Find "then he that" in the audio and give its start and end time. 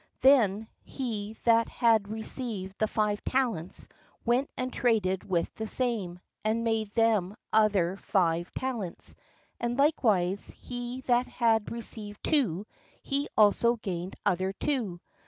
0.21-1.69